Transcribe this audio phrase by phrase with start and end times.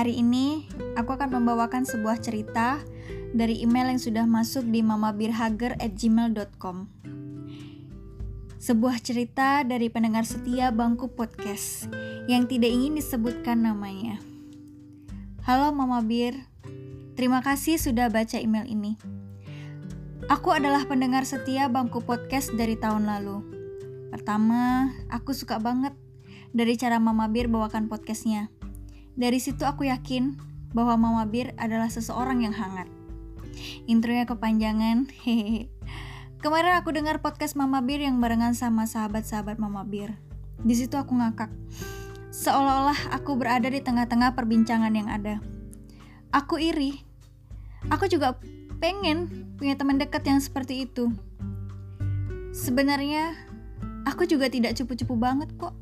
[0.00, 0.64] Hari ini
[0.96, 2.80] aku akan membawakan sebuah cerita
[3.36, 6.76] dari email yang sudah masuk di mamabirhager@gmail.com.
[8.56, 11.92] Sebuah cerita dari pendengar setia Bangku Podcast
[12.32, 14.16] yang tidak ingin disebutkan namanya.
[15.44, 16.48] Halo Mama Bir,
[17.12, 18.96] terima kasih sudah baca email ini.
[20.32, 23.44] Aku adalah pendengar setia Bangku Podcast dari tahun lalu.
[24.08, 25.92] Pertama, aku suka banget
[26.56, 28.48] dari cara Mama Bir bawakan podcastnya.
[29.18, 30.38] Dari situ aku yakin
[30.70, 32.86] bahwa Mama Bir adalah seseorang yang hangat.
[33.90, 35.66] Intronya kepanjangan, hehehe.
[36.40, 40.16] Kemarin aku dengar podcast Mama Bir yang barengan sama sahabat-sahabat Mama Bir.
[40.62, 41.52] Di situ aku ngakak.
[42.30, 45.42] Seolah-olah aku berada di tengah-tengah perbincangan yang ada.
[46.32, 47.02] Aku iri.
[47.92, 48.38] Aku juga
[48.80, 51.12] pengen punya teman dekat yang seperti itu.
[52.56, 53.36] Sebenarnya,
[54.08, 55.76] aku juga tidak cupu-cupu banget kok.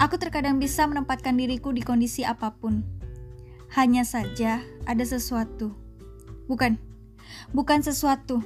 [0.00, 2.80] Aku terkadang bisa menempatkan diriku di kondisi apa pun.
[3.76, 5.76] Hanya saja ada sesuatu.
[6.48, 6.80] Bukan,
[7.52, 8.40] bukan sesuatu.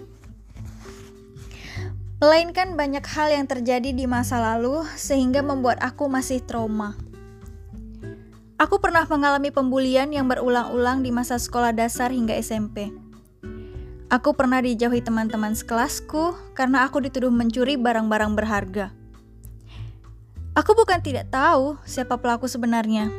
[2.18, 6.98] Melainkan banyak hal yang terjadi di masa lalu sehingga membuat aku masih trauma.
[8.58, 12.90] Aku pernah mengalami pembulian yang berulang-ulang di masa sekolah dasar hingga SMP.
[14.10, 19.03] Aku pernah dijauhi teman-teman sekelasku karena aku dituduh mencuri barang-barang berharga.
[20.54, 23.10] Aku bukan tidak tahu siapa pelaku sebenarnya,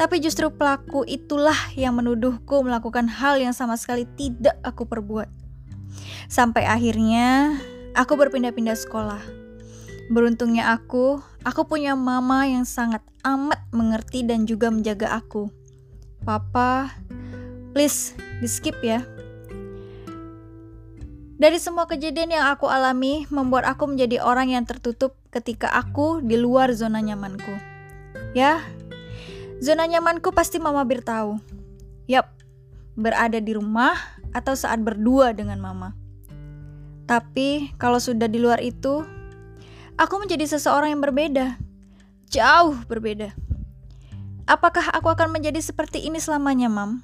[0.00, 5.28] tapi justru pelaku itulah yang menuduhku melakukan hal yang sama sekali tidak aku perbuat.
[6.28, 7.60] Sampai akhirnya
[7.92, 9.20] aku berpindah-pindah sekolah.
[10.08, 15.52] Beruntungnya aku, aku punya mama yang sangat amat mengerti dan juga menjaga aku.
[16.24, 16.96] Papa,
[17.76, 19.04] please di skip ya.
[21.36, 26.34] Dari semua kejadian yang aku alami, membuat aku menjadi orang yang tertutup ketika aku di
[26.34, 27.54] luar zona nyamanku.
[28.34, 28.62] Ya,
[29.62, 31.38] zona nyamanku pasti Mama Bir tahu.
[32.10, 32.34] Yap,
[32.98, 33.94] berada di rumah
[34.34, 35.94] atau saat berdua dengan Mama.
[37.06, 39.02] Tapi kalau sudah di luar itu,
[39.98, 41.58] aku menjadi seseorang yang berbeda.
[42.30, 43.34] Jauh berbeda.
[44.46, 47.02] Apakah aku akan menjadi seperti ini selamanya, Mam?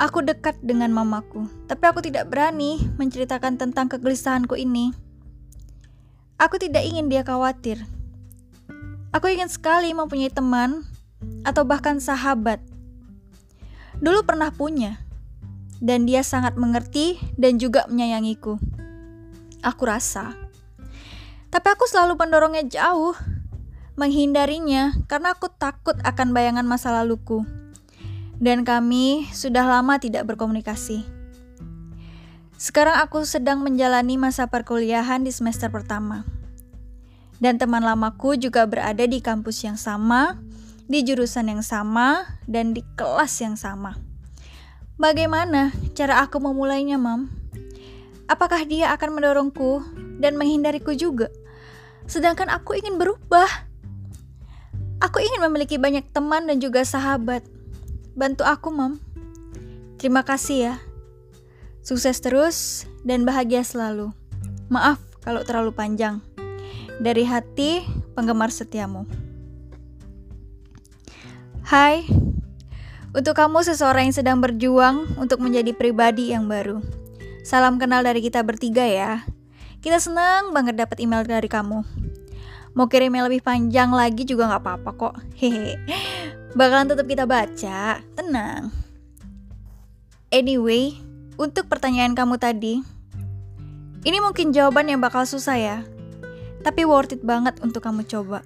[0.00, 4.90] Aku dekat dengan mamaku, tapi aku tidak berani menceritakan tentang kegelisahanku ini.
[6.38, 7.82] Aku tidak ingin dia khawatir.
[9.12, 10.84] Aku ingin sekali mempunyai teman
[11.44, 12.60] atau bahkan sahabat.
[14.00, 15.02] Dulu pernah punya,
[15.82, 18.56] dan dia sangat mengerti dan juga menyayangiku.
[19.62, 20.34] Aku rasa,
[21.52, 23.14] tapi aku selalu mendorongnya jauh,
[23.94, 27.44] menghindarinya karena aku takut akan bayangan masa laluku
[28.42, 31.06] dan kami sudah lama tidak berkomunikasi.
[32.62, 36.22] Sekarang aku sedang menjalani masa perkuliahan di semester pertama.
[37.42, 40.38] Dan teman lamaku juga berada di kampus yang sama,
[40.86, 43.98] di jurusan yang sama, dan di kelas yang sama.
[44.94, 47.34] Bagaimana cara aku memulainya, Mam?
[48.30, 49.82] Apakah dia akan mendorongku
[50.22, 51.34] dan menghindariku juga?
[52.06, 53.50] Sedangkan aku ingin berubah.
[55.02, 57.42] Aku ingin memiliki banyak teman dan juga sahabat
[58.14, 59.02] Bantu aku, Mam.
[59.98, 60.74] Terima kasih ya.
[61.82, 64.14] Sukses terus dan bahagia selalu.
[64.70, 66.22] Maaf kalau terlalu panjang.
[67.02, 67.82] Dari hati
[68.14, 69.02] penggemar setiamu.
[71.66, 72.06] Hai,
[73.10, 76.78] untuk kamu seseorang yang sedang berjuang untuk menjadi pribadi yang baru.
[77.42, 79.26] Salam kenal dari kita bertiga ya.
[79.82, 81.82] Kita senang banget dapat email dari kamu.
[82.72, 85.14] Mau kirim yang lebih panjang lagi juga nggak apa-apa kok.
[85.34, 85.76] Hehe
[86.52, 88.68] bakalan tetap kita baca, tenang.
[90.32, 90.96] Anyway,
[91.40, 92.82] untuk pertanyaan kamu tadi,
[94.02, 95.78] ini mungkin jawaban yang bakal susah ya,
[96.66, 98.42] tapi worth it banget untuk kamu coba.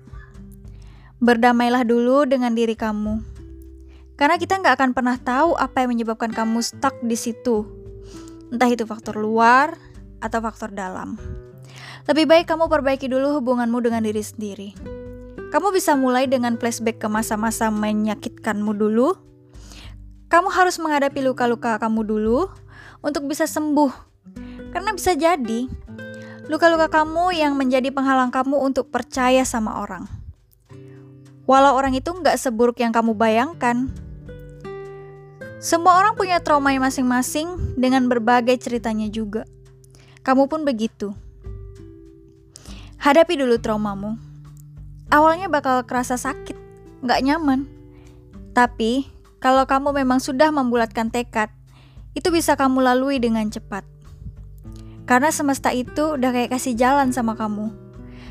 [1.19, 3.25] Berdamailah dulu dengan diri kamu,
[4.21, 7.65] karena kita nggak akan pernah tahu apa yang menyebabkan kamu stuck di situ,
[8.53, 9.77] entah itu faktor luar
[10.21, 11.17] atau faktor dalam.
[12.07, 14.69] Lebih baik kamu perbaiki dulu hubunganmu dengan diri sendiri.
[15.51, 19.17] Kamu bisa mulai dengan flashback ke masa-masa menyakitkanmu dulu.
[20.27, 22.51] Kamu harus menghadapi luka-luka kamu dulu
[23.07, 23.95] untuk bisa sembuh.
[24.75, 25.71] Karena bisa jadi
[26.51, 30.11] luka-luka kamu yang menjadi penghalang kamu untuk percaya sama orang.
[31.47, 33.87] Walau orang itu nggak seburuk yang kamu bayangkan.
[35.63, 39.47] Semua orang punya trauma masing-masing dengan berbagai ceritanya juga.
[40.27, 41.15] Kamu pun begitu.
[42.99, 44.27] Hadapi dulu traumamu
[45.11, 46.57] awalnya bakal kerasa sakit,
[47.03, 47.67] nggak nyaman.
[48.57, 49.07] Tapi,
[49.39, 51.53] kalau kamu memang sudah membulatkan tekad,
[52.17, 53.85] itu bisa kamu lalui dengan cepat.
[55.05, 57.71] Karena semesta itu udah kayak kasih jalan sama kamu.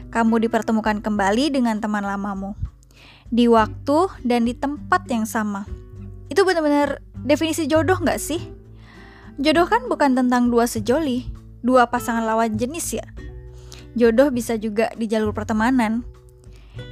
[0.09, 2.57] Kamu dipertemukan kembali dengan teman lamamu.
[3.29, 5.69] Di waktu dan di tempat yang sama.
[6.27, 8.41] Itu benar-benar definisi jodoh nggak sih?
[9.37, 11.29] Jodoh kan bukan tentang dua sejoli,
[11.61, 13.05] dua pasangan lawan jenis ya.
[13.95, 16.03] Jodoh bisa juga di jalur pertemanan.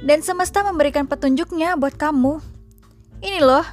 [0.00, 2.40] Dan semesta memberikan petunjuknya buat kamu.
[3.20, 3.64] Ini loh,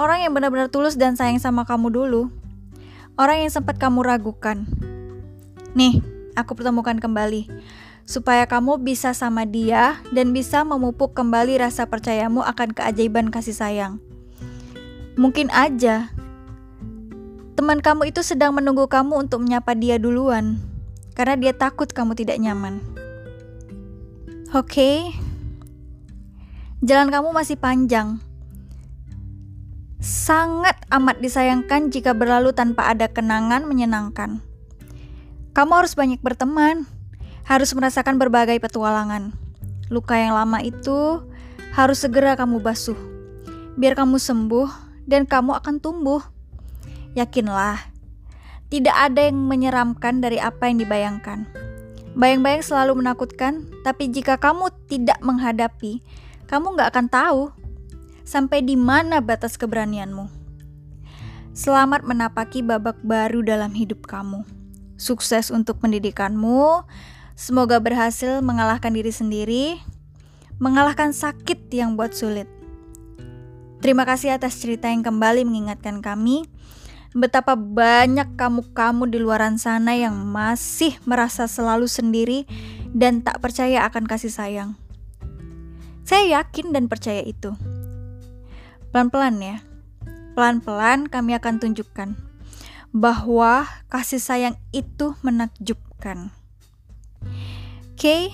[0.00, 2.32] orang yang benar-benar tulus dan sayang sama kamu dulu.
[3.20, 4.64] Orang yang sempat kamu ragukan.
[5.76, 6.00] Nih,
[6.32, 7.52] aku pertemukan kembali
[8.08, 14.02] supaya kamu bisa sama dia dan bisa memupuk kembali rasa percayamu akan keajaiban kasih sayang.
[15.20, 16.08] Mungkin aja
[17.60, 20.56] teman kamu itu sedang menunggu kamu untuk menyapa dia duluan
[21.12, 22.80] karena dia takut kamu tidak nyaman.
[24.56, 24.64] Oke.
[24.64, 24.96] Okay.
[26.80, 28.29] Jalan kamu masih panjang.
[30.00, 34.40] Sangat amat disayangkan jika berlalu tanpa ada kenangan menyenangkan.
[35.52, 36.88] Kamu harus banyak berteman
[37.44, 39.34] harus merasakan berbagai petualangan.
[39.90, 41.20] Luka yang lama itu
[41.74, 42.96] harus segera kamu basuh,
[43.74, 44.70] biar kamu sembuh
[45.04, 46.22] dan kamu akan tumbuh.
[47.18, 47.90] Yakinlah,
[48.70, 51.44] tidak ada yang menyeramkan dari apa yang dibayangkan.
[52.14, 56.00] Bayang-bayang selalu menakutkan, tapi jika kamu tidak menghadapi,
[56.46, 57.42] kamu nggak akan tahu
[58.30, 60.30] sampai di mana batas keberanianmu.
[61.50, 64.46] Selamat menapaki babak baru dalam hidup kamu.
[64.94, 66.86] Sukses untuk pendidikanmu,
[67.40, 69.80] Semoga berhasil mengalahkan diri sendiri,
[70.60, 72.44] mengalahkan sakit yang buat sulit.
[73.80, 76.44] Terima kasih atas cerita yang kembali mengingatkan kami
[77.16, 82.44] betapa banyak kamu-kamu di luaran sana yang masih merasa selalu sendiri
[82.92, 84.76] dan tak percaya akan kasih sayang.
[86.04, 87.56] Saya yakin dan percaya itu.
[88.90, 89.56] Pelan-pelan ya.
[90.34, 92.18] Pelan-pelan kami akan tunjukkan
[92.90, 96.34] bahwa kasih sayang itu menakjubkan
[98.00, 98.32] okay?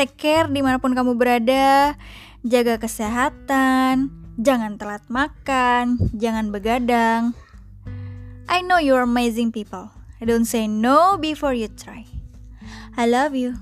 [0.00, 1.92] take care di mana pun kamu berada,
[2.40, 4.08] jaga kesehatan,
[4.40, 7.36] jangan telat makan, jangan begadang.
[8.48, 9.92] I know you're amazing people.
[10.24, 12.08] Don't say no before you try.
[12.96, 13.60] I love you.